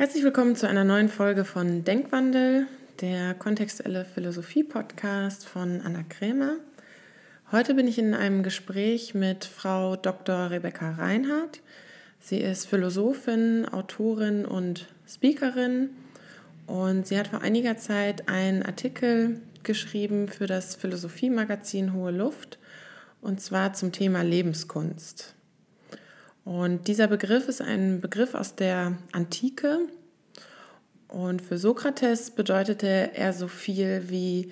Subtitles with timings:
[0.00, 2.66] Herzlich willkommen zu einer neuen Folge von Denkwandel,
[3.02, 6.54] der kontextuelle Philosophie-Podcast von Anna Krämer.
[7.52, 10.50] Heute bin ich in einem Gespräch mit Frau Dr.
[10.50, 11.60] Rebecca Reinhardt.
[12.18, 15.90] Sie ist Philosophin, Autorin und Speakerin
[16.66, 22.58] und sie hat vor einiger Zeit einen Artikel geschrieben für das Philosophie-Magazin Hohe Luft
[23.20, 25.34] und zwar zum Thema Lebenskunst.
[26.50, 29.82] Und dieser Begriff ist ein Begriff aus der Antike.
[31.06, 34.50] Und für Sokrates bedeutete er so viel wie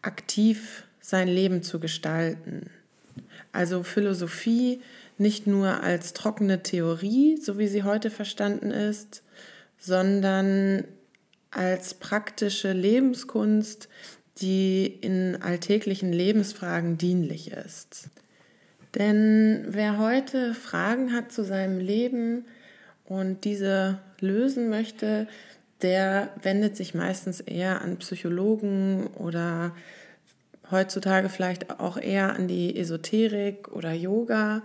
[0.00, 2.70] aktiv sein Leben zu gestalten.
[3.50, 4.80] Also Philosophie
[5.18, 9.24] nicht nur als trockene Theorie, so wie sie heute verstanden ist,
[9.76, 10.84] sondern
[11.50, 13.88] als praktische Lebenskunst,
[14.36, 18.08] die in alltäglichen Lebensfragen dienlich ist.
[18.94, 22.44] Denn wer heute Fragen hat zu seinem Leben
[23.04, 25.28] und diese lösen möchte,
[25.82, 29.74] der wendet sich meistens eher an Psychologen oder
[30.70, 34.62] heutzutage vielleicht auch eher an die Esoterik oder Yoga.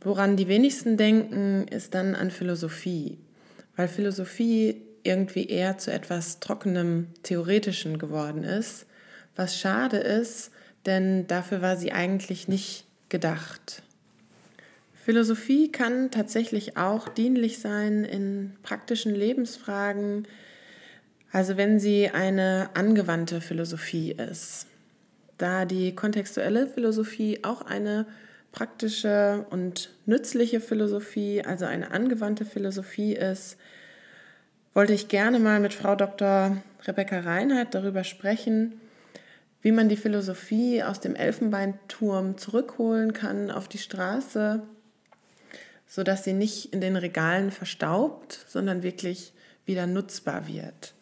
[0.00, 3.18] Woran die wenigsten denken, ist dann an Philosophie,
[3.74, 8.86] weil Philosophie irgendwie eher zu etwas trockenem, theoretischen geworden ist,
[9.34, 10.50] was schade ist,
[10.84, 13.82] denn dafür war sie eigentlich nicht gedacht.
[14.94, 20.26] Philosophie kann tatsächlich auch dienlich sein in praktischen Lebensfragen,
[21.30, 24.66] also wenn sie eine angewandte Philosophie ist.
[25.38, 28.06] Da die kontextuelle Philosophie auch eine
[28.52, 33.58] praktische und nützliche Philosophie, also eine angewandte Philosophie ist,
[34.72, 36.56] wollte ich gerne mal mit Frau Dr.
[36.86, 38.80] Rebecca Reinhardt darüber sprechen,
[39.62, 44.62] wie man die Philosophie aus dem Elfenbeinturm zurückholen kann auf die Straße,
[45.86, 49.32] sodass sie nicht in den Regalen verstaubt, sondern wirklich
[49.64, 50.94] wieder nutzbar wird.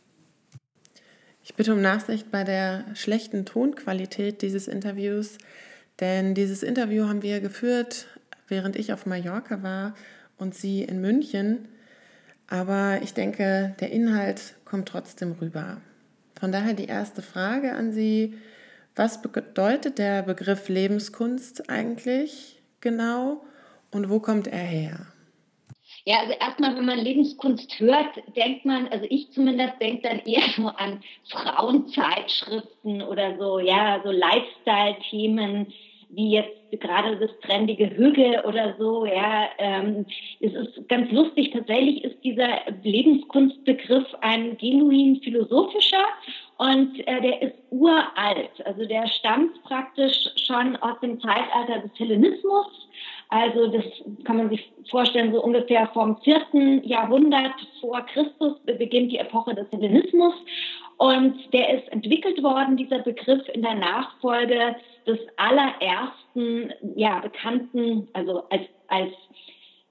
[1.42, 5.36] Ich bitte um Nachsicht bei der schlechten Tonqualität dieses Interviews,
[6.00, 8.06] denn dieses Interview haben wir geführt,
[8.48, 9.94] während ich auf Mallorca war
[10.38, 11.68] und sie in München.
[12.46, 15.80] Aber ich denke, der Inhalt kommt trotzdem rüber.
[16.44, 18.34] Von daher die erste Frage an Sie.
[18.94, 23.40] Was bedeutet der Begriff Lebenskunst eigentlich genau
[23.90, 25.06] und wo kommt er her?
[26.04, 30.42] Ja, also erstmal, wenn man Lebenskunst hört, denkt man, also ich zumindest denke dann eher
[30.54, 35.72] so an Frauenzeitschriften oder so, ja, so Lifestyle-Themen,
[36.14, 40.06] wie jetzt gerade das trendige Hügel oder so, ja, ähm,
[40.40, 41.52] es ist ganz lustig.
[41.52, 46.04] Tatsächlich ist dieser Lebenskunstbegriff ein genuin philosophischer
[46.58, 48.64] und äh, der ist uralt.
[48.64, 52.66] Also der stammt praktisch schon aus dem Zeitalter des Hellenismus.
[53.28, 53.84] Also das
[54.24, 59.66] kann man sich vorstellen, so ungefähr vom vierten Jahrhundert vor Christus beginnt die Epoche des
[59.72, 60.34] Hellenismus.
[60.96, 64.76] Und der ist entwickelt worden, dieser Begriff, in der Nachfolge
[65.06, 69.12] des allerersten, ja, bekannten, also als, als,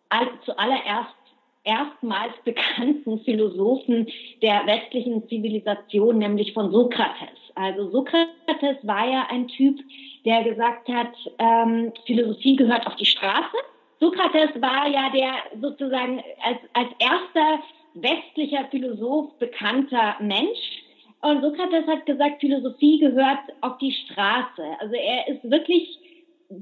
[0.10, 1.16] als zuallererst
[1.64, 4.08] erstmals bekannten Philosophen
[4.42, 7.40] der westlichen Zivilisation, nämlich von Sokrates.
[7.56, 9.80] Also Sokrates war ja ein Typ,
[10.26, 13.56] der gesagt hat, ähm, Philosophie gehört auf die Straße.
[14.00, 17.64] Sokrates war ja der sozusagen als, als erster
[17.94, 20.84] westlicher Philosoph bekannter Mensch.
[21.24, 24.62] Und Sokrates hat gesagt, Philosophie gehört auf die Straße.
[24.80, 25.98] Also er ist wirklich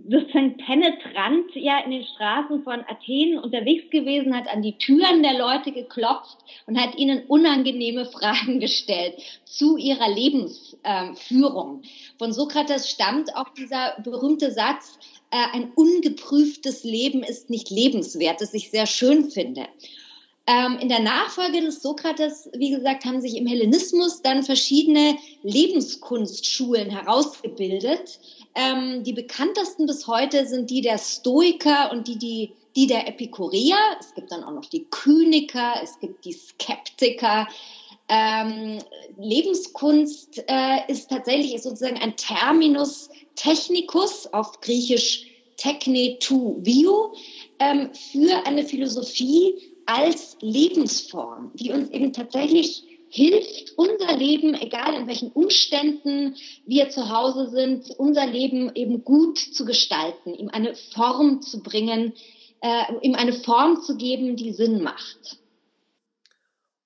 [0.07, 5.37] sozusagen penetrant ja in den Straßen von Athen unterwegs gewesen, hat an die Türen der
[5.37, 11.81] Leute geklopft und hat ihnen unangenehme Fragen gestellt zu ihrer Lebensführung.
[12.19, 14.99] Von Sokrates stammt auch dieser berühmte Satz,
[15.31, 19.65] äh, ein ungeprüftes Leben ist nicht lebenswert, das ich sehr schön finde.
[20.47, 26.89] Ähm, in der Nachfolge des Sokrates, wie gesagt, haben sich im Hellenismus dann verschiedene Lebenskunstschulen
[26.89, 28.19] herausgebildet
[28.55, 33.77] ähm, die bekanntesten bis heute sind die der Stoiker und die, die, die der Epikureer.
[33.99, 37.47] Es gibt dann auch noch die Kyniker, es gibt die Skeptiker.
[38.09, 38.79] Ähm,
[39.17, 47.13] Lebenskunst äh, ist tatsächlich sozusagen ein Terminus technicus auf Griechisch techne tu vio
[47.59, 55.07] ähm, für eine Philosophie als Lebensform, die uns eben tatsächlich hilft, unser Leben, egal in
[55.07, 56.35] welchen Umständen
[56.65, 62.13] wir zu Hause sind, unser Leben eben gut zu gestalten, ihm eine Form zu bringen,
[62.61, 65.39] äh, ihm eine Form zu geben, die Sinn macht.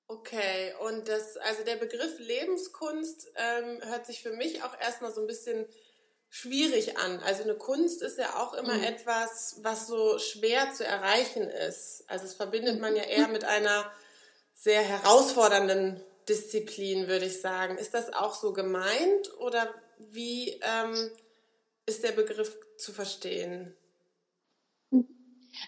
[0.07, 5.21] Okay, und das, also der Begriff Lebenskunst ähm, hört sich für mich auch erstmal so
[5.21, 5.65] ein bisschen
[6.35, 7.21] schwierig an.
[7.25, 8.83] Also eine Kunst ist ja auch immer mhm.
[8.83, 12.03] etwas, was so schwer zu erreichen ist.
[12.07, 13.89] Also es verbindet man ja eher mit einer
[14.53, 17.77] sehr herausfordernden Disziplin, würde ich sagen.
[17.77, 19.73] Ist das auch so gemeint oder
[20.11, 21.09] wie ähm,
[21.85, 23.73] ist der Begriff zu verstehen?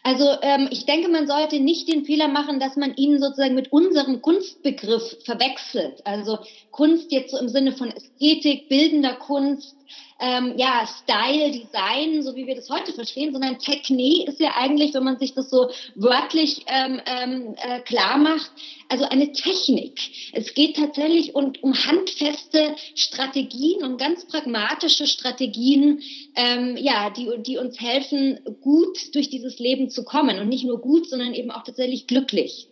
[0.04, 3.72] Also ähm, ich denke, man sollte nicht den Fehler machen, dass man ihn sozusagen mit
[3.72, 6.06] unserem Kunstbegriff verwechselt.
[6.06, 6.40] Also
[6.72, 9.76] Kunst jetzt so im Sinne von Ästhetik, bildender Kunst,
[10.20, 14.96] ähm, ja, Style, Design, so wie wir das heute verstehen, sondern Technik ist ja eigentlich,
[14.96, 18.52] wenn man sich das so wörtlich ähm, ähm, äh, klar macht,
[18.90, 20.00] also eine Technik.
[20.34, 26.02] Es geht tatsächlich um, um handfeste Strategien, um ganz pragmatische Strategien,
[26.36, 30.82] ähm, ja, die, die uns helfen, gut durch dieses Leben zu kommen und nicht nur
[30.82, 32.68] gut, sondern eben auch tatsächlich glücklich.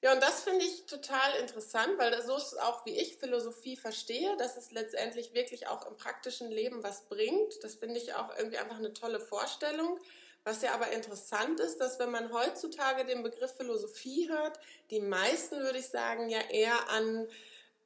[0.00, 4.36] Ja, und das finde ich total interessant, weil so ist auch, wie ich Philosophie verstehe,
[4.36, 7.64] dass es letztendlich wirklich auch im praktischen Leben was bringt.
[7.64, 9.98] Das finde ich auch irgendwie einfach eine tolle Vorstellung.
[10.44, 14.60] Was ja aber interessant ist, dass wenn man heutzutage den Begriff Philosophie hört,
[14.90, 17.26] die meisten, würde ich sagen, ja eher an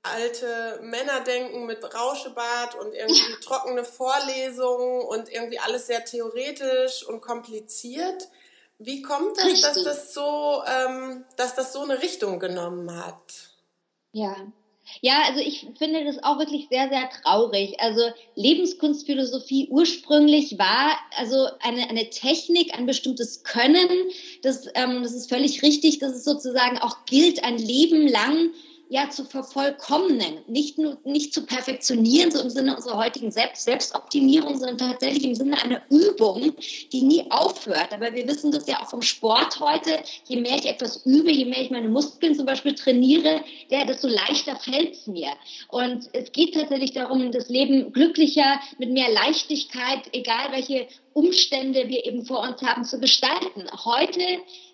[0.02, 7.20] alte Männer denken mit Rauschebart und irgendwie trockene Vorlesungen und irgendwie alles sehr theoretisch und
[7.20, 8.28] kompliziert.
[8.84, 13.50] Wie kommt es, dass das so, ähm, dass das so eine Richtung genommen hat?
[14.12, 14.37] Ja.
[15.00, 17.79] Ja, also ich finde das auch wirklich sehr, sehr traurig.
[17.79, 18.02] Also
[18.34, 23.88] Lebenskunstphilosophie ursprünglich war also eine, eine Technik, ein bestimmtes Können.
[24.43, 28.50] Das, ähm, das ist völlig richtig, dass es sozusagen auch gilt, ein Leben lang
[28.92, 34.58] ja zu vervollkommnen, nicht nur nicht zu perfektionieren, so im Sinne unserer heutigen Selbst Selbstoptimierung,
[34.58, 36.52] sondern tatsächlich im Sinne einer Übung,
[36.92, 37.94] die nie aufhört.
[37.94, 39.98] Aber wir wissen das ja auch vom Sport heute.
[40.28, 43.40] Je mehr ich etwas übe, je mehr ich meine Muskeln zum Beispiel trainiere,
[43.70, 45.30] ja, desto leichter fällt es mir.
[45.68, 52.04] Und es geht tatsächlich darum, das Leben glücklicher, mit mehr Leichtigkeit, egal welche Umstände wir
[52.04, 53.64] eben vor uns haben, zu gestalten.
[53.86, 54.20] Heute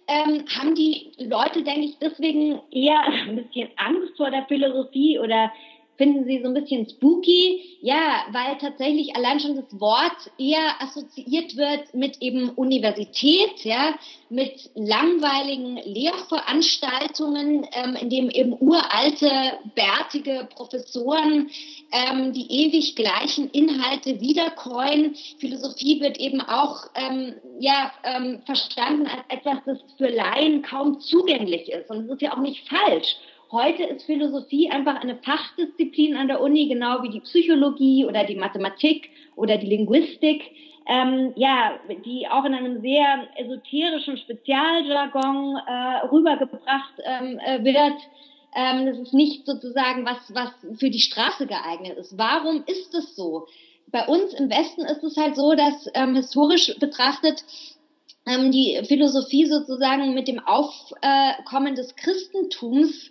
[0.08, 5.52] ähm, haben die Leute, denke ich, deswegen eher ein bisschen Angst vor der Philosophie oder
[5.98, 7.78] finden sie so ein bisschen spooky.
[7.80, 13.94] Ja, weil tatsächlich allein schon das Wort eher assoziiert wird mit eben Universität, ja,
[14.30, 21.50] mit langweiligen Lehrveranstaltungen, ähm, in dem eben uralte, bärtige Professoren
[21.92, 25.14] ähm, die ewig gleichen Inhalte wiederkäuen.
[25.38, 31.68] Philosophie wird eben auch ähm, ja, ähm, verstanden als etwas, das für Laien kaum zugänglich
[31.70, 31.90] ist.
[31.90, 33.16] Und es ist ja auch nicht falsch.
[33.50, 38.34] Heute ist Philosophie einfach eine Fachdisziplin an der Uni, genau wie die Psychologie oder die
[38.34, 40.42] Mathematik oder die Linguistik.
[40.86, 48.00] Ähm, ja, die auch in einem sehr esoterischen Spezialjargon äh, rübergebracht ähm, äh, wird.
[48.54, 52.18] Ähm, das ist nicht sozusagen was, was für die Straße geeignet ist.
[52.18, 53.46] Warum ist es so?
[53.90, 57.44] Bei uns im Westen ist es halt so, dass ähm, historisch betrachtet
[58.28, 63.10] ähm, die Philosophie sozusagen mit dem Aufkommen des Christentums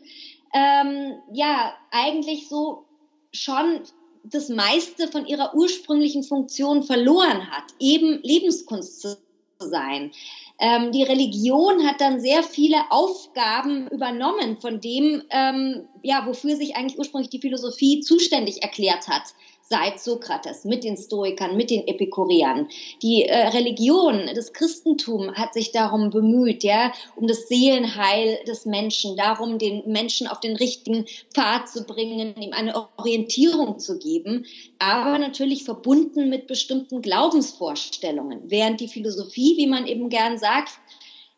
[0.53, 2.85] ähm, ja eigentlich so
[3.33, 3.81] schon
[4.23, 9.17] das meiste von ihrer ursprünglichen Funktion verloren hat, eben Lebenskunst zu
[9.59, 10.11] sein.
[10.59, 16.75] Ähm, die Religion hat dann sehr viele Aufgaben übernommen von dem, ähm, ja, wofür sich
[16.75, 19.33] eigentlich ursprünglich die Philosophie zuständig erklärt hat
[19.69, 22.67] seit Sokrates, mit den Stoikern, mit den Epikureern.
[23.01, 29.17] Die äh, Religion, das Christentum hat sich darum bemüht, ja, um das Seelenheil des Menschen,
[29.17, 34.45] darum, den Menschen auf den richtigen Pfad zu bringen, ihm eine Orientierung zu geben,
[34.79, 38.43] aber natürlich verbunden mit bestimmten Glaubensvorstellungen.
[38.45, 40.71] Während die Philosophie, wie man eben gern sagt,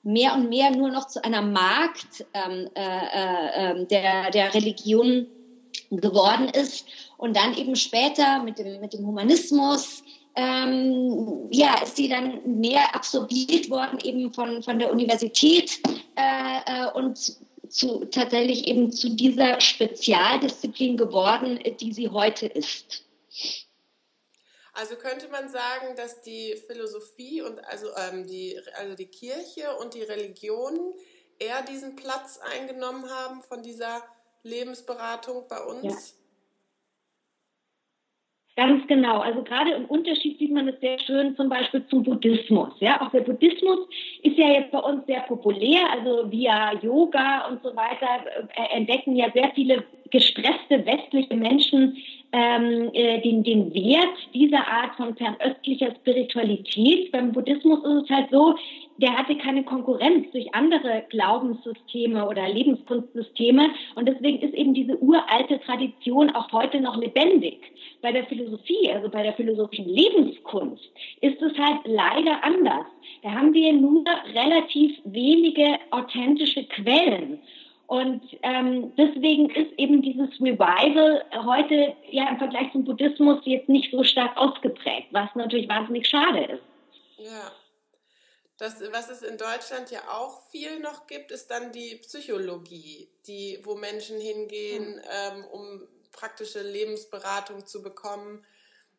[0.03, 5.27] mehr und mehr nur noch zu einer Markt ähm, äh, äh, ähm, der, der Religion
[5.91, 6.85] geworden ist
[7.17, 10.03] und dann eben später mit dem, mit dem Humanismus,
[10.35, 15.79] ähm, ja, ist sie dann mehr absorbiert worden eben von, von der Universität
[16.15, 17.37] äh, äh, und
[17.69, 23.03] zu, tatsächlich eben zu dieser Spezialdisziplin geworden, die sie heute ist.
[24.73, 29.93] Also könnte man sagen, dass die Philosophie und also, ähm, die, also die Kirche und
[29.93, 30.93] die Religion
[31.37, 34.03] eher diesen Platz eingenommen haben von dieser
[34.43, 35.83] Lebensberatung bei uns?
[35.83, 36.19] Ja.
[38.59, 39.19] Ganz genau.
[39.19, 42.73] Also gerade im Unterschied sieht man es sehr schön zum Beispiel zum Buddhismus.
[42.81, 43.79] Ja, auch der Buddhismus
[44.21, 45.79] ist ja jetzt bei uns sehr populär.
[45.89, 51.95] Also via Yoga und so weiter äh, entdecken ja sehr viele gestresste westliche Menschen
[52.33, 57.13] ähm, äh, den, den Wert dieser Art von fernöstlicher Spiritualität.
[57.13, 58.55] Beim Buddhismus ist es halt so,
[59.01, 63.69] der hatte keine Konkurrenz durch andere Glaubenssysteme oder Lebenskunstsysteme.
[63.95, 67.59] Und deswegen ist eben diese uralte Tradition auch heute noch lebendig.
[68.01, 70.83] Bei der Philosophie, also bei der philosophischen Lebenskunst,
[71.21, 72.85] ist es halt leider anders.
[73.23, 74.03] Da haben wir nur
[74.33, 77.39] relativ wenige authentische Quellen.
[77.87, 83.91] Und ähm, deswegen ist eben dieses Revival heute ja im Vergleich zum Buddhismus jetzt nicht
[83.91, 86.63] so stark ausgeprägt, was natürlich wahnsinnig schade ist.
[87.17, 87.51] Ja.
[88.59, 93.57] Das, was es in Deutschland ja auch viel noch gibt, ist dann die Psychologie, die,
[93.63, 95.01] wo Menschen hingehen, mhm.
[95.09, 98.43] ähm, um praktische Lebensberatung zu bekommen.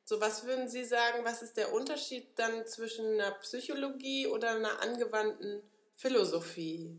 [0.04, 4.82] So, was würden Sie sagen, was ist der Unterschied dann zwischen einer Psychologie oder einer
[4.82, 5.60] angewandten
[5.94, 6.98] Philosophie?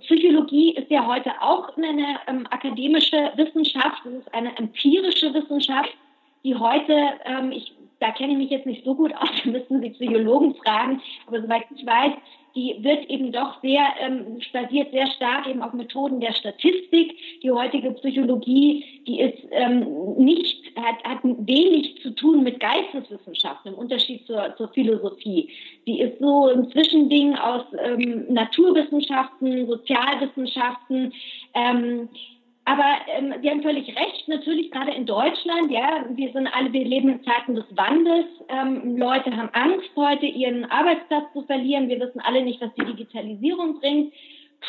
[0.00, 5.96] Psychologie ist ja heute auch eine ähm, akademische Wissenschaft, es ist eine empirische Wissenschaft,
[6.44, 6.92] die heute,
[7.24, 10.54] ähm, ich da kenne ich mich jetzt nicht so gut aus, da müssen Sie Psychologen
[10.54, 12.12] fragen, aber soweit ich weiß,
[12.56, 17.14] die wird eben doch sehr, ähm, basiert sehr stark eben auf Methoden der Statistik.
[17.42, 23.78] Die heutige Psychologie, die ist ähm, nicht, hat, hat wenig zu tun mit Geisteswissenschaften im
[23.78, 25.50] Unterschied zur, zur Philosophie.
[25.86, 31.12] Die ist so ein Zwischending aus ähm, Naturwissenschaften, Sozialwissenschaften,
[31.52, 32.08] ähm,
[32.66, 32.84] aber
[33.16, 37.08] ähm, Sie haben völlig recht, natürlich gerade in Deutschland, ja, wir sind alle, wir leben
[37.08, 38.26] in Zeiten des Wandels.
[38.48, 41.88] Ähm, Leute haben Angst, heute ihren Arbeitsplatz zu verlieren.
[41.88, 44.12] Wir wissen alle nicht, was die Digitalisierung bringt.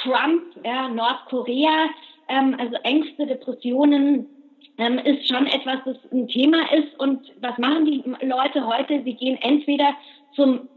[0.03, 1.89] Trump, ja, Nordkorea,
[2.29, 4.27] ähm, also Ängste, Depressionen,
[4.77, 6.99] ähm, ist schon etwas, das ein Thema ist.
[6.99, 9.01] Und was machen die Leute heute?
[9.03, 9.95] Sie gehen entweder
[10.35, 10.69] zum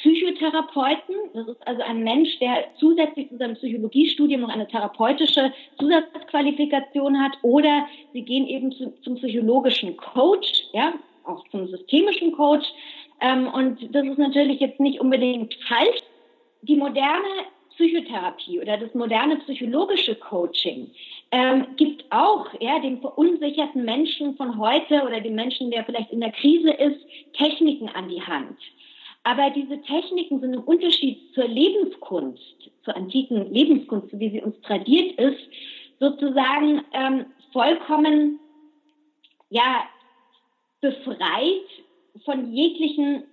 [0.00, 1.14] Psychotherapeuten.
[1.34, 7.32] Das ist also ein Mensch, der zusätzlich zu seinem Psychologiestudium noch eine therapeutische Zusatzqualifikation hat.
[7.42, 12.66] Oder sie gehen eben zu, zum psychologischen Coach, ja, auch zum systemischen Coach.
[13.20, 16.00] Ähm, und das ist natürlich jetzt nicht unbedingt falsch.
[16.62, 20.90] Die moderne Psychotherapie oder das moderne psychologische Coaching
[21.30, 26.20] ähm, gibt auch ja, dem verunsicherten Menschen von heute oder dem Menschen, der vielleicht in
[26.20, 26.98] der Krise ist,
[27.34, 28.58] Techniken an die Hand.
[29.24, 35.18] Aber diese Techniken sind im Unterschied zur Lebenskunst, zur antiken Lebenskunst, wie sie uns tradiert
[35.18, 35.40] ist,
[36.00, 38.38] sozusagen ähm, vollkommen
[39.50, 39.84] ja,
[40.80, 41.66] befreit
[42.24, 43.24] von jeglichen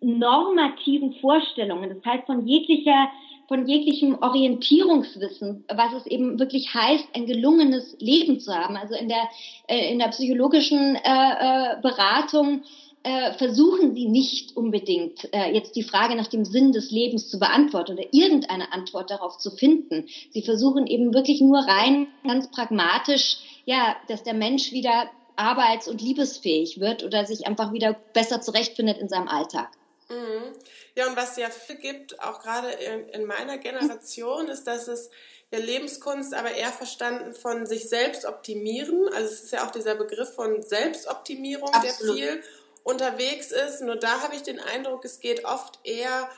[0.00, 3.08] normativen Vorstellungen, das heißt von jeglicher
[3.48, 8.76] von jeglichem Orientierungswissen, was es eben wirklich heißt, ein gelungenes Leben zu haben.
[8.76, 9.26] Also in der,
[9.68, 12.62] äh, in der psychologischen äh, äh, Beratung
[13.08, 17.38] äh, versuchen Sie nicht unbedingt äh, jetzt die Frage nach dem Sinn des Lebens zu
[17.38, 20.08] beantworten oder irgendeine Antwort darauf zu finden.
[20.30, 26.02] Sie versuchen eben wirklich nur rein ganz pragmatisch, ja, dass der Mensch wieder arbeits- und
[26.02, 29.70] liebesfähig wird oder sich einfach wieder besser zurechtfindet in seinem Alltag.
[30.10, 30.52] Mhm.
[30.94, 35.08] Ja, und was ja viel gibt, auch gerade in, in meiner Generation, ist, dass es
[35.50, 39.08] ja Lebenskunst aber eher verstanden von sich selbst optimieren.
[39.14, 42.18] Also es ist ja auch dieser Begriff von Selbstoptimierung, Absolut.
[42.18, 42.42] der viel
[42.84, 43.80] unterwegs ist.
[43.80, 46.28] Nur da habe ich den Eindruck, es geht oft eher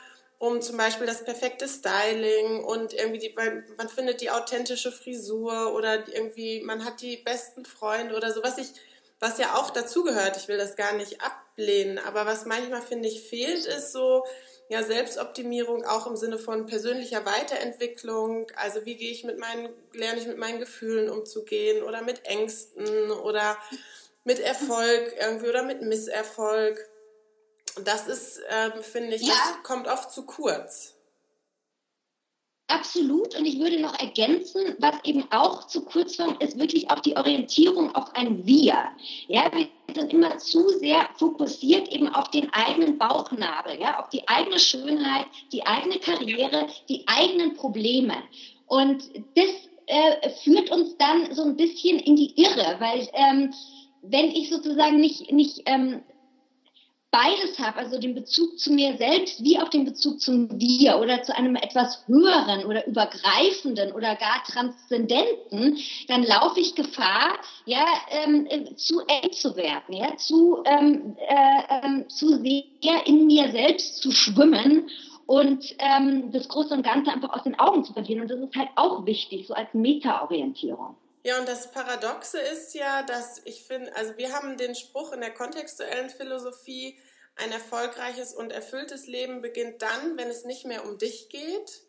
[0.41, 3.35] um zum Beispiel das perfekte Styling und irgendwie die,
[3.77, 8.57] man findet die authentische Frisur oder irgendwie man hat die besten Freunde oder so, was
[8.57, 8.69] ich,
[9.19, 10.37] was ja auch dazugehört.
[10.37, 14.25] Ich will das gar nicht ablehnen, aber was manchmal finde ich fehlt, ist so
[14.67, 18.47] ja Selbstoptimierung auch im Sinne von persönlicher Weiterentwicklung.
[18.55, 23.11] Also wie gehe ich mit meinen, lerne ich mit meinen Gefühlen umzugehen oder mit Ängsten
[23.11, 23.57] oder
[24.23, 26.79] mit Erfolg irgendwie oder mit Misserfolg.
[27.83, 29.29] Das ist, ähm, finde ich, ja.
[29.29, 30.95] das kommt oft zu kurz.
[32.71, 33.35] Absolut.
[33.37, 37.17] Und ich würde noch ergänzen, was eben auch zu kurz kommt, ist wirklich auch die
[37.17, 38.77] Orientierung auf ein Wir.
[39.27, 44.25] Ja, wir sind immer zu sehr fokussiert eben auf den eigenen Bauchnabel, ja, auf die
[44.27, 48.15] eigene Schönheit, die eigene Karriere, die eigenen Probleme.
[48.67, 49.03] Und
[49.35, 49.49] das
[49.87, 53.53] äh, führt uns dann so ein bisschen in die Irre, weil ähm,
[54.01, 56.01] wenn ich sozusagen nicht, nicht ähm,
[57.11, 61.21] beides habe, also den Bezug zu mir selbst wie auch den Bezug zum Wir oder
[61.23, 65.77] zu einem etwas höheren oder übergreifenden oder gar transzendenten,
[66.07, 71.85] dann laufe ich Gefahr, ja, ähm, äh, zu eng zu werden, ja, zu, ähm, äh,
[71.85, 74.89] ähm, zu sehr in mir selbst zu schwimmen
[75.25, 78.21] und ähm, das Große und Ganze einfach aus den Augen zu verlieren.
[78.21, 80.95] Und das ist halt auch wichtig, so als Meta-Orientierung.
[81.23, 85.21] Ja, und das Paradoxe ist ja, dass ich finde, also wir haben den Spruch in
[85.21, 86.97] der kontextuellen Philosophie,
[87.35, 91.83] ein erfolgreiches und erfülltes Leben beginnt dann, wenn es nicht mehr um dich geht.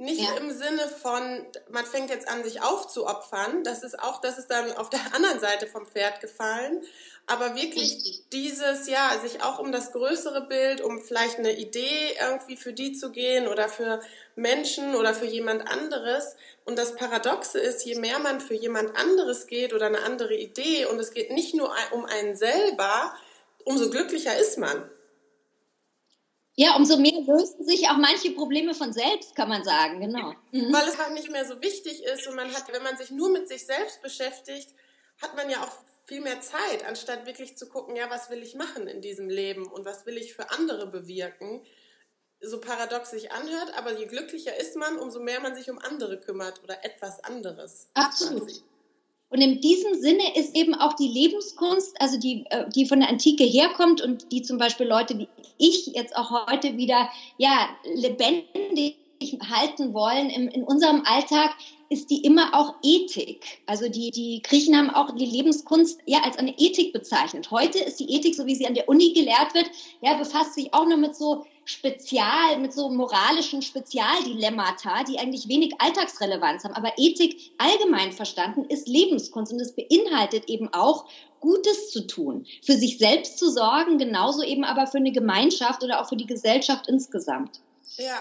[0.00, 0.34] Nicht ja.
[0.38, 3.64] im Sinne von, man fängt jetzt an, sich aufzuopfern.
[3.64, 6.82] Das ist auch, das ist dann auf der anderen Seite vom Pferd gefallen.
[7.26, 8.24] Aber wirklich Richtig.
[8.32, 12.94] dieses, ja, sich auch um das größere Bild, um vielleicht eine Idee irgendwie für die
[12.94, 14.00] zu gehen oder für
[14.36, 16.34] Menschen oder für jemand anderes.
[16.64, 20.86] Und das Paradoxe ist, je mehr man für jemand anderes geht oder eine andere Idee
[20.86, 23.14] und es geht nicht nur um einen selber,
[23.64, 24.90] umso glücklicher ist man.
[26.60, 30.34] Ja, umso mehr lösen sich auch manche Probleme von selbst, kann man sagen, genau.
[30.52, 30.70] Mhm.
[30.70, 33.30] Weil es halt nicht mehr so wichtig ist und man hat, wenn man sich nur
[33.30, 34.68] mit sich selbst beschäftigt,
[35.22, 35.72] hat man ja auch
[36.04, 39.68] viel mehr Zeit, anstatt wirklich zu gucken, ja, was will ich machen in diesem Leben
[39.68, 41.64] und was will ich für andere bewirken.
[42.42, 46.20] So paradox sich anhört, aber je glücklicher ist man, umso mehr man sich um andere
[46.20, 47.88] kümmert oder etwas anderes.
[47.94, 48.50] Absolut.
[49.30, 53.08] Und in diesem Sinne ist eben auch die Lebenskunst, also die, äh, die von der
[53.08, 57.08] Antike herkommt und die zum Beispiel Leute wie ich jetzt auch heute wieder
[57.38, 58.96] ja, lebendig
[59.48, 61.54] halten wollen in, in unserem Alltag,
[61.90, 63.60] ist die immer auch Ethik.
[63.66, 67.50] Also die, die Griechen haben auch die Lebenskunst ja als eine Ethik bezeichnet.
[67.50, 69.70] Heute ist die Ethik, so wie sie an der Uni gelehrt wird,
[70.00, 75.74] ja, befasst sich auch nur mit so Spezial, mit so moralischen Spezialdilemmata, die eigentlich wenig
[75.78, 76.74] Alltagsrelevanz haben.
[76.74, 81.06] Aber Ethik allgemein verstanden ist Lebenskunst und es beinhaltet eben auch
[81.40, 86.00] Gutes zu tun, für sich selbst zu sorgen, genauso eben aber für eine Gemeinschaft oder
[86.00, 87.60] auch für die Gesellschaft insgesamt.
[87.96, 88.20] Ja,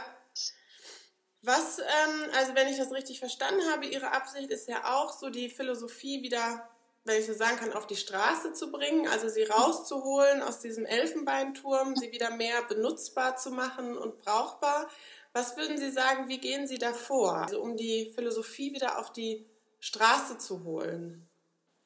[1.41, 5.29] was, ähm, also wenn ich das richtig verstanden habe, Ihre Absicht ist ja auch so
[5.29, 6.69] die Philosophie wieder,
[7.05, 10.85] wenn ich so sagen kann, auf die Straße zu bringen, also sie rauszuholen aus diesem
[10.85, 14.89] Elfenbeinturm, sie wieder mehr benutzbar zu machen und brauchbar.
[15.33, 19.13] Was würden Sie sagen, wie gehen Sie da vor, also um die Philosophie wieder auf
[19.13, 19.45] die
[19.79, 21.27] Straße zu holen?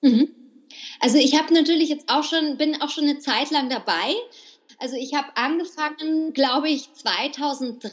[0.01, 0.34] Mhm.
[1.00, 4.15] Also ich habe natürlich jetzt auch schon, bin auch schon eine Zeit lang dabei
[4.84, 7.90] also ich habe angefangen, glaube ich, 2003.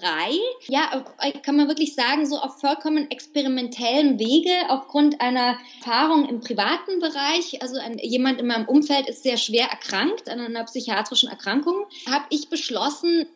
[0.67, 1.05] Ja,
[1.45, 7.63] kann man wirklich sagen, so auf vollkommen experimentellem Wege aufgrund einer Erfahrung im privaten Bereich.
[7.63, 11.87] Also ein, jemand in meinem Umfeld ist sehr schwer erkrankt an einer psychiatrischen Erkrankung.
[12.11, 13.29] Habe ich beschlossen,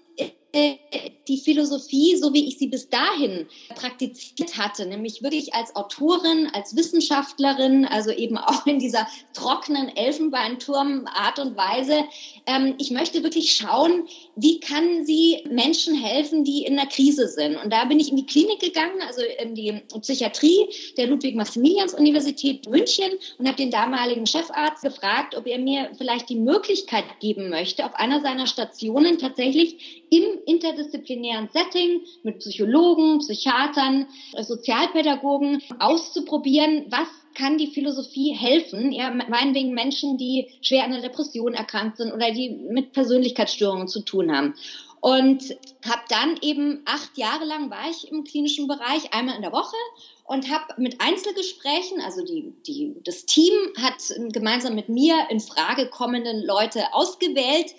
[1.28, 6.76] die Philosophie, so wie ich sie bis dahin praktiziert hatte, nämlich wirklich als Autorin, als
[6.76, 12.04] Wissenschaftlerin, also eben auch in dieser trockenen Elfenbeinturm-Art und Weise.
[12.46, 14.06] Ähm, ich möchte wirklich schauen,
[14.36, 17.56] wie kann sie Menschen helfen, die in einer Krise sind.
[17.56, 23.12] Und da bin ich in die Klinik gegangen, also in die Psychiatrie der Ludwig-Maximilians-Universität München
[23.38, 27.94] und habe den damaligen Chefarzt gefragt, ob er mir vielleicht die Möglichkeit geben möchte, auf
[27.94, 34.06] einer seiner Stationen tatsächlich im interdisziplinären Setting mit Psychologen, Psychiatern,
[34.40, 41.54] Sozialpädagogen auszuprobieren, was kann die Philosophie helfen, ja, meinetwegen Menschen, die schwer an einer Depression
[41.54, 44.54] erkrankt sind oder die mit Persönlichkeitsstörungen zu tun haben.
[45.00, 45.50] Und
[45.84, 49.76] habe dann eben acht Jahre lang war ich im klinischen Bereich, einmal in der Woche
[50.24, 53.96] und habe mit Einzelgesprächen, also die, die, das Team hat
[54.32, 57.74] gemeinsam mit mir in Frage kommenden Leute ausgewählt,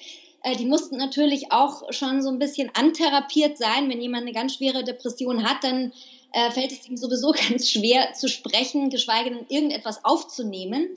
[0.45, 3.89] äh, die mussten natürlich auch schon so ein bisschen antherapiert sein.
[3.89, 5.91] Wenn jemand eine ganz schwere Depression hat, dann
[6.34, 10.89] äh, fällt es ihm sowieso ganz schwer zu sprechen, geschweige denn irgendetwas aufzunehmen.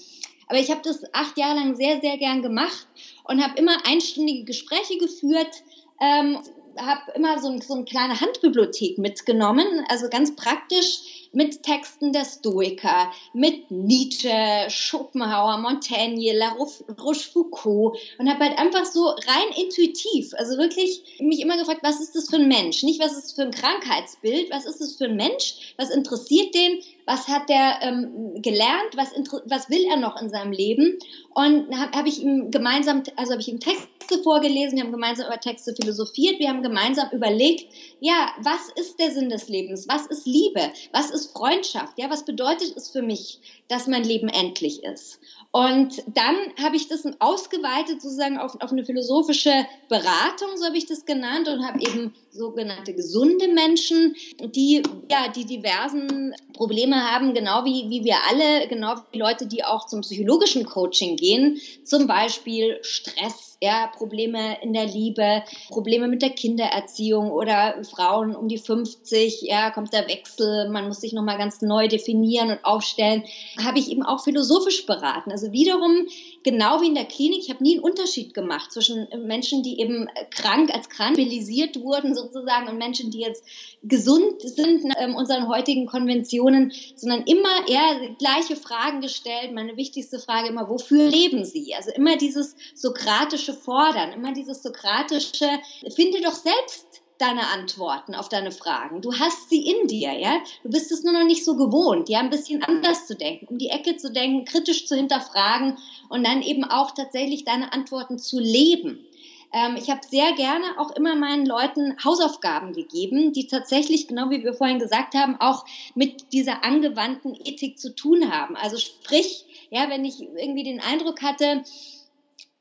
[0.48, 2.87] Aber ich habe das acht Jahre lang sehr, sehr gern gemacht
[3.24, 5.62] und habe immer einstündige Gespräche geführt,
[6.00, 6.38] ähm,
[6.78, 12.24] habe immer so, ein, so eine kleine Handbibliothek mitgenommen, also ganz praktisch mit Texten der
[12.24, 14.30] Stoiker, mit Nietzsche,
[14.68, 16.56] Schopenhauer, Montaigne, La
[16.98, 22.14] Rochefoucauld und habe halt einfach so rein intuitiv, also wirklich mich immer gefragt, was ist
[22.14, 22.82] das für ein Mensch?
[22.82, 25.74] Nicht, was ist das für ein Krankheitsbild, was ist das für ein Mensch?
[25.76, 26.82] Was interessiert den?
[27.09, 28.94] Was hat der ähm, gelernt?
[28.94, 29.12] Was,
[29.47, 30.99] was will er noch in seinem Leben?
[31.35, 35.27] Und habe hab ich ihm gemeinsam, also habe ich ihm Texte vorgelesen, wir haben gemeinsam
[35.27, 39.88] über Texte philosophiert, wir haben gemeinsam überlegt, ja, was ist der Sinn des Lebens?
[39.88, 40.71] Was ist Liebe?
[40.92, 41.94] Was ist Freundschaft?
[41.97, 45.18] Ja, was bedeutet es für mich, dass mein Leben endlich ist?
[45.51, 50.85] Und dann habe ich das ausgeweitet sozusagen auf, auf eine philosophische Beratung, so habe ich
[50.85, 57.64] das genannt, und habe eben sogenannte gesunde Menschen, die ja die diversen Probleme haben, genau
[57.64, 62.78] wie, wie wir alle, genau wie Leute, die auch zum psychologischen Coaching gehen, zum Beispiel
[62.82, 69.42] Stress, ja, Probleme in der Liebe, Probleme mit der Kindererziehung oder Frauen um die 50,
[69.42, 73.25] ja, kommt der Wechsel, man muss sich nochmal ganz neu definieren und aufstellen,
[73.62, 75.33] habe ich eben auch philosophisch beraten.
[75.33, 76.07] Also wiederum
[76.44, 80.09] genau wie in der Klinik, ich habe nie einen Unterschied gemacht zwischen Menschen, die eben
[80.31, 83.44] krank als krank wurden sozusagen und Menschen, die jetzt
[83.83, 89.53] gesund sind in ähm, unseren heutigen Konventionen, sondern immer eher gleiche Fragen gestellt.
[89.53, 91.75] Meine wichtigste Frage immer, wofür leben Sie?
[91.75, 95.48] Also immer dieses sokratische Fordern, immer dieses sokratische,
[95.94, 99.02] finde doch selbst deine Antworten auf deine Fragen.
[99.02, 100.38] Du hast sie in dir, ja.
[100.62, 103.58] Du bist es nur noch nicht so gewohnt, ja, ein bisschen anders zu denken, um
[103.58, 108.38] die Ecke zu denken, kritisch zu hinterfragen und dann eben auch tatsächlich deine Antworten zu
[108.38, 109.04] leben.
[109.52, 114.44] Ähm, ich habe sehr gerne auch immer meinen Leuten Hausaufgaben gegeben, die tatsächlich, genau wie
[114.44, 118.56] wir vorhin gesagt haben, auch mit dieser angewandten Ethik zu tun haben.
[118.56, 121.64] Also sprich, ja, wenn ich irgendwie den Eindruck hatte,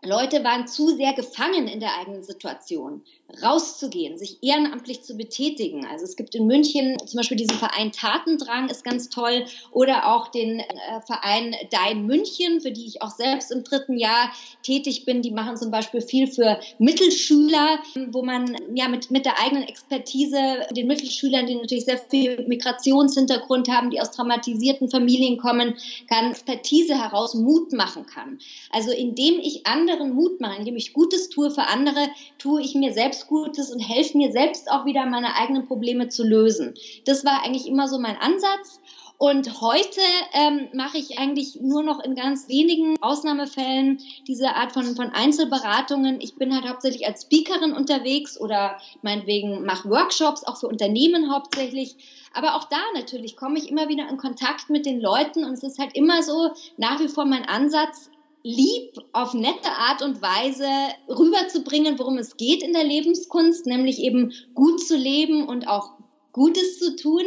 [0.04, 3.02] Leute waren zu sehr gefangen in der eigenen Situation,
[3.42, 5.88] rauszugehen, sich ehrenamtlich zu betätigen.
[5.88, 10.28] Also es gibt in München zum Beispiel diesen Verein Tatendrang, ist ganz toll, oder auch
[10.28, 10.66] den äh,
[11.06, 14.32] Verein Dein München, für die ich auch selbst im dritten Jahr
[14.62, 15.24] tätig bin.
[15.24, 17.80] Die machen zum Beispiel viel für Mittelschüler,
[18.12, 20.38] wo man ja mit, mit der eigenen Expertise
[20.72, 25.76] den Mittelschülern, die natürlich sehr viel Migrationshintergrund haben, die aus traumatisierten Familien kommen,
[26.08, 28.38] kann Expertise heraus Mut machen kann.
[28.70, 32.76] Also indem ich an anderen Mut mache, indem ich Gutes tue für andere, tue ich
[32.76, 36.74] mir selbst Gutes und helfe mir selbst auch wieder meine eigenen Probleme zu lösen.
[37.06, 38.80] Das war eigentlich immer so mein Ansatz.
[39.20, 40.02] Und heute
[40.34, 46.22] ähm, mache ich eigentlich nur noch in ganz wenigen Ausnahmefällen diese Art von, von Einzelberatungen.
[46.22, 51.96] Ich bin halt hauptsächlich als Speakerin unterwegs oder meinetwegen mache Workshops, auch für Unternehmen hauptsächlich.
[52.36, 55.64] Aber auch da natürlich komme ich immer wieder in Kontakt mit den Leuten und es
[55.64, 58.12] ist halt immer so nach wie vor mein Ansatz,
[58.48, 60.70] lieb auf nette Art und Weise
[61.10, 65.92] rüberzubringen, worum es geht in der Lebenskunst, nämlich eben gut zu leben und auch
[66.32, 67.24] Gutes zu tun.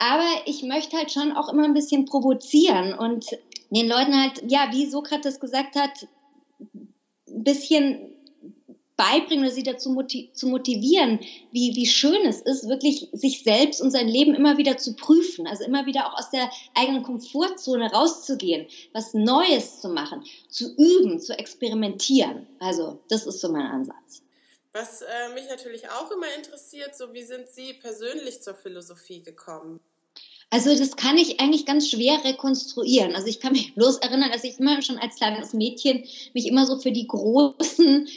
[0.00, 3.26] Aber ich möchte halt schon auch immer ein bisschen provozieren und
[3.70, 6.08] den Leuten halt, ja, wie Sokrates gesagt hat,
[6.58, 8.15] ein bisschen
[8.96, 11.20] beibringen oder sie dazu motiv zu motivieren,
[11.52, 15.46] wie, wie schön es ist, wirklich sich selbst und sein Leben immer wieder zu prüfen,
[15.46, 21.20] also immer wieder auch aus der eigenen Komfortzone rauszugehen, was Neues zu machen, zu üben,
[21.20, 22.46] zu experimentieren.
[22.58, 24.22] Also das ist so mein Ansatz.
[24.72, 29.80] Was äh, mich natürlich auch immer interessiert, so wie sind Sie persönlich zur Philosophie gekommen?
[30.50, 33.14] Also das kann ich eigentlich ganz schwer rekonstruieren.
[33.14, 36.04] Also ich kann mich bloß erinnern, dass ich immer schon als kleines Mädchen
[36.34, 38.08] mich immer so für die großen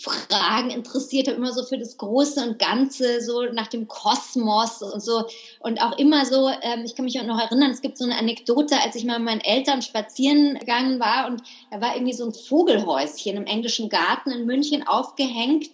[0.00, 5.02] Fragen interessiert habe, immer so für das Große und Ganze, so nach dem Kosmos und
[5.02, 5.24] so.
[5.60, 8.16] Und auch immer so, ähm, ich kann mich auch noch erinnern, es gibt so eine
[8.16, 12.24] Anekdote, als ich mal mit meinen Eltern spazieren gegangen war und da war irgendwie so
[12.24, 15.68] ein Vogelhäuschen im englischen Garten in München aufgehängt.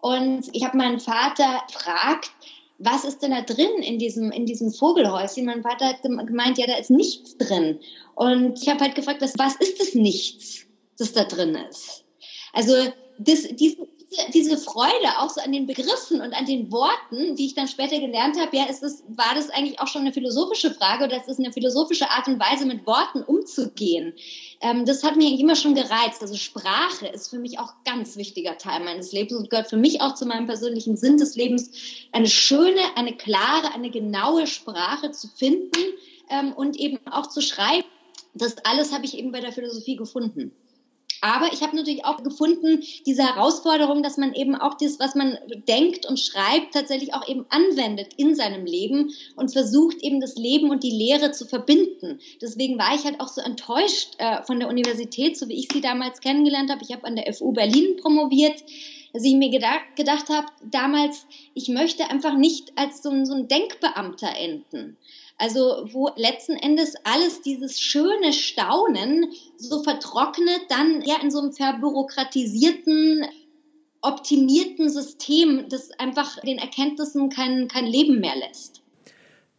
[0.00, 2.30] Und ich habe meinen Vater gefragt,
[2.78, 5.44] was ist denn da drin in diesem, in diesem Vogelhäuschen?
[5.44, 7.80] Mein Vater hat gemeint, ja, da ist nichts drin.
[8.14, 10.66] Und ich habe halt gefragt, was, was ist das Nichts,
[10.98, 12.04] das da drin ist?
[12.52, 12.74] Also
[13.18, 13.76] das, diese,
[14.34, 17.98] diese Freude auch so an den Begriffen und an den Worten, wie ich dann später
[17.98, 21.28] gelernt habe, ja, ist das, war das eigentlich auch schon eine philosophische Frage oder ist
[21.28, 24.14] das eine philosophische Art und Weise, mit Worten umzugehen?
[24.60, 26.20] Ähm, das hat mich immer schon gereizt.
[26.20, 30.00] Also Sprache ist für mich auch ganz wichtiger Teil meines Lebens und gehört für mich
[30.00, 31.70] auch zu meinem persönlichen Sinn des Lebens,
[32.12, 35.80] eine schöne, eine klare, eine genaue Sprache zu finden
[36.28, 37.86] ähm, und eben auch zu schreiben.
[38.34, 40.52] Das alles habe ich eben bei der Philosophie gefunden.
[41.22, 45.38] Aber ich habe natürlich auch gefunden, diese Herausforderung, dass man eben auch das, was man
[45.68, 50.70] denkt und schreibt, tatsächlich auch eben anwendet in seinem Leben und versucht eben das Leben
[50.70, 52.18] und die Lehre zu verbinden.
[52.40, 55.80] Deswegen war ich halt auch so enttäuscht äh, von der Universität, so wie ich sie
[55.80, 56.82] damals kennengelernt habe.
[56.82, 58.60] Ich habe an der FU Berlin promoviert
[59.12, 63.46] dass ich mir gedacht, gedacht habe, damals, ich möchte einfach nicht als so so ein
[63.46, 64.96] Denkbeamter enden.
[65.42, 71.52] Also wo letzten Endes alles dieses schöne Staunen so vertrocknet, dann ja in so einem
[71.52, 73.26] verbürokratisierten,
[74.02, 78.82] optimierten System, das einfach den Erkenntnissen kein, kein Leben mehr lässt.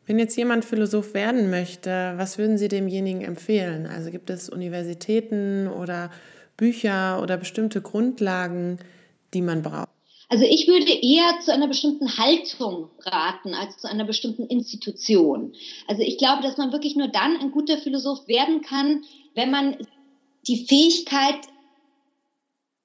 [0.06, 3.86] Wenn jetzt jemand Philosoph werden möchte, was würden Sie demjenigen empfehlen?
[3.86, 6.12] Also gibt es Universitäten oder
[6.56, 8.80] Bücher oder bestimmte Grundlagen,
[9.34, 9.92] die man braucht?
[10.30, 15.54] Also ich würde eher zu einer bestimmten Haltung raten als zu einer bestimmten Institution.
[15.88, 19.04] Also ich glaube, dass man wirklich nur dann ein guter Philosoph werden kann,
[19.36, 19.78] wenn man
[20.48, 21.40] die Fähigkeit,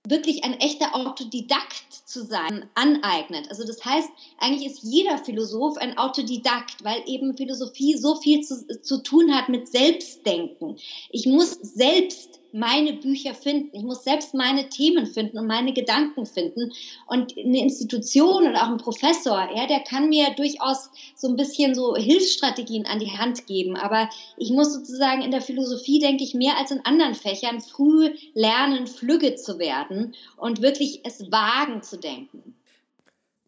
[0.06, 3.48] wirklich ein echter Autodidakt zu sein, aneignet.
[3.50, 8.80] Also das heißt, eigentlich ist jeder Philosoph ein Autodidakt, weil eben Philosophie so viel zu,
[8.80, 10.76] zu tun hat mit Selbstdenken.
[11.10, 13.70] Ich muss selbst meine Bücher finden.
[13.72, 16.72] Ich muss selbst meine Themen finden und meine Gedanken finden.
[17.06, 21.74] Und eine Institution oder auch ein Professor, ja, der kann mir durchaus so ein bisschen
[21.74, 23.76] so Hilfsstrategien an die Hand geben.
[23.76, 28.14] Aber ich muss sozusagen in der Philosophie, denke ich, mehr als in anderen Fächern früh
[28.34, 32.54] lernen, flügge zu werden und wirklich es wagen zu denken.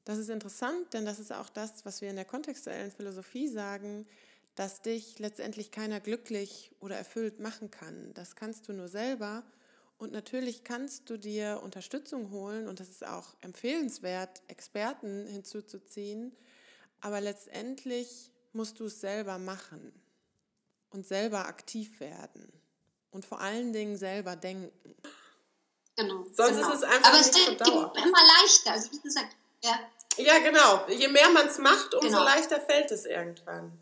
[0.05, 4.07] Das ist interessant, denn das ist auch das, was wir in der kontextuellen Philosophie sagen
[4.55, 8.13] dass dich letztendlich keiner glücklich oder erfüllt machen kann.
[8.15, 9.43] Das kannst du nur selber.
[9.99, 16.35] Und natürlich kannst du dir Unterstützung holen und das ist auch empfehlenswert, Experten hinzuzuziehen.
[17.01, 19.93] Aber letztendlich musst du es selber machen
[20.91, 22.51] und selber aktiv werden
[23.11, 24.95] und vor allen Dingen selber denken.
[25.97, 26.25] Genau.
[26.33, 26.69] Sonst genau.
[26.71, 28.73] ist es einfach Aber nicht es wird immer leichter.
[28.73, 29.79] Also wie gesagt, ja.
[30.17, 30.87] Ja, genau.
[30.89, 32.25] Je mehr man es macht, umso genau.
[32.25, 33.79] leichter fällt es irgendwann.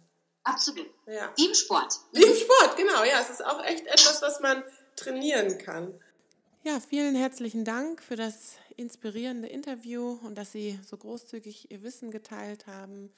[0.49, 0.91] Absolut.
[1.07, 1.33] Ja.
[1.37, 2.01] Wie im Sport.
[2.13, 3.05] Wie im Sport, genau.
[3.05, 4.63] Ja, es ist auch echt etwas, was man
[4.97, 5.93] trainieren kann.
[6.63, 12.11] Ja, vielen herzlichen Dank für das inspirierende Interview und dass Sie so großzügig Ihr Wissen
[12.11, 13.13] geteilt haben.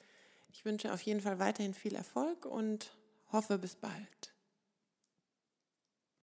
[0.51, 2.91] Ich wünsche auf jeden Fall weiterhin viel Erfolg und
[3.31, 4.30] hoffe bis bald.